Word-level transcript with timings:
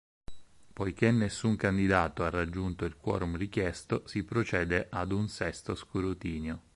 Poiché 0.73 1.11
nessun 1.11 1.55
candidato 1.55 2.23
ha 2.23 2.31
raggiunto 2.31 2.85
il 2.85 2.97
quorum 2.97 3.37
richiesto, 3.37 4.01
si 4.07 4.23
procede 4.23 4.87
ad 4.89 5.11
un 5.11 5.27
sesto 5.27 5.75
scrutinio. 5.75 6.61